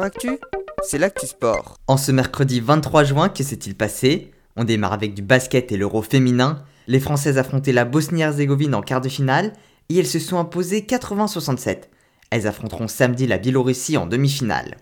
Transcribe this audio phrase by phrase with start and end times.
[0.00, 0.38] Actu,
[0.82, 1.76] c'est l'actu sport.
[1.86, 4.32] En ce mercredi 23 juin, que s'est-il passé?
[4.56, 6.64] On démarre avec du basket et l'euro féminin.
[6.86, 9.52] Les Françaises affrontaient la Bosnie-Herzégovine en quart de finale
[9.90, 11.90] et elles se sont imposées 80-67.
[12.30, 14.78] Elles affronteront samedi la Biélorussie en demi-finale.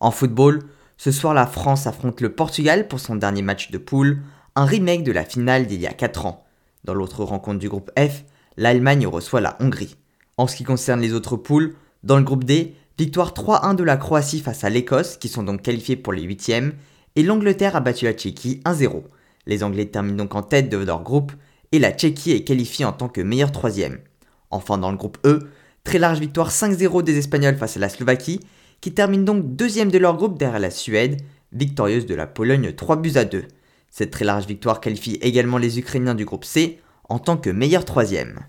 [0.00, 0.60] En football,
[0.96, 4.20] ce soir la France affronte le Portugal pour son dernier match de poule,
[4.54, 6.44] un remake de la finale d'il y a 4 ans.
[6.84, 8.22] Dans l'autre rencontre du groupe F,
[8.56, 9.96] l'Allemagne reçoit la Hongrie.
[10.36, 11.74] En ce qui concerne les autres poules,
[12.04, 15.62] dans le groupe D, victoire 3-1 de la Croatie face à l'Écosse, qui sont donc
[15.62, 16.74] qualifiés pour les huitièmes,
[17.16, 19.04] et l'Angleterre a battu la Tchéquie 1-0.
[19.46, 21.32] Les Anglais terminent donc en tête de leur groupe,
[21.72, 24.00] et la Tchéquie est qualifiée en tant que meilleure troisième.
[24.50, 25.48] Enfin dans le groupe E,
[25.82, 28.40] très large victoire 5-0 des Espagnols face à la Slovaquie,
[28.82, 31.22] qui termine donc deuxième de leur groupe derrière la Suède,
[31.52, 33.44] victorieuse de la Pologne 3 buts à 2.
[33.90, 37.86] Cette très large victoire qualifie également les Ukrainiens du groupe C en tant que meilleur
[37.86, 38.40] troisième.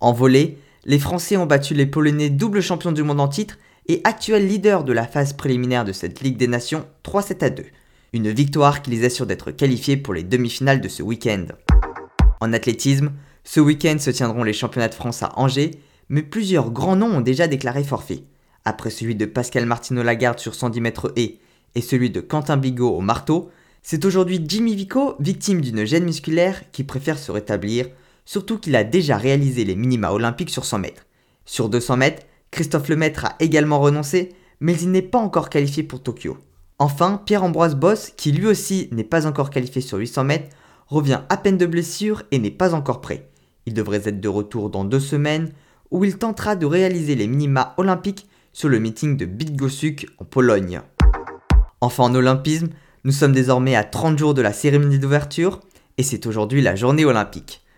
[0.00, 4.00] En volée, les Français ont battu les Polonais double champions du monde en titre et
[4.04, 7.64] actuel leader de la phase préliminaire de cette Ligue des Nations 3-7 à 2.
[8.12, 11.46] Une victoire qui les assure d'être qualifiés pour les demi-finales de ce week-end.
[12.40, 13.12] En athlétisme,
[13.44, 15.72] ce week-end se tiendront les championnats de France à Angers,
[16.08, 18.22] mais plusieurs grands noms ont déjà déclaré forfait.
[18.64, 21.38] Après celui de Pascal Martino Lagarde sur 110 mètres et
[21.74, 23.50] et celui de Quentin Bigot au marteau,
[23.82, 27.86] c'est aujourd'hui Jimmy Vico, victime d'une gêne musculaire, qui préfère se rétablir
[28.28, 31.06] surtout qu'il a déjà réalisé les minima olympiques sur 100 mètres.
[31.46, 36.02] Sur 200 mètres, Christophe Lemaître a également renoncé, mais il n'est pas encore qualifié pour
[36.02, 36.36] Tokyo.
[36.78, 40.54] Enfin, Pierre-Ambroise Boss, qui lui aussi n'est pas encore qualifié sur 800 mètres,
[40.88, 43.30] revient à peine de blessure et n'est pas encore prêt.
[43.64, 45.50] Il devrait être de retour dans deux semaines,
[45.90, 50.82] où il tentera de réaliser les minima olympiques sur le meeting de Bydgoszcz en Pologne.
[51.80, 52.68] Enfin en olympisme,
[53.04, 55.60] nous sommes désormais à 30 jours de la cérémonie d'ouverture,
[55.96, 57.62] et c'est aujourd'hui la journée olympique.